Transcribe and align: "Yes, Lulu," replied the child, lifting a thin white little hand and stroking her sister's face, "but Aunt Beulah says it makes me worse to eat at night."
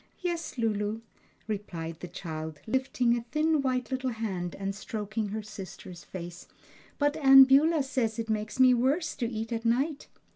"Yes, 0.21 0.57
Lulu," 0.57 1.01
replied 1.47 1.99
the 1.99 2.07
child, 2.07 2.59
lifting 2.65 3.15
a 3.15 3.21
thin 3.31 3.61
white 3.61 3.91
little 3.91 4.09
hand 4.09 4.55
and 4.55 4.73
stroking 4.73 5.27
her 5.27 5.43
sister's 5.43 6.03
face, 6.03 6.47
"but 6.97 7.15
Aunt 7.17 7.47
Beulah 7.47 7.83
says 7.83 8.17
it 8.17 8.27
makes 8.27 8.59
me 8.59 8.73
worse 8.73 9.13
to 9.17 9.29
eat 9.29 9.53
at 9.53 9.63
night." 9.63 10.07